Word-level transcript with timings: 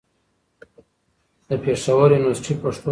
د 1.49 1.51
پېښور 1.65 2.07
يونيورسټۍ، 2.15 2.53
پښتو 2.61 2.65
څانګه 2.69 2.79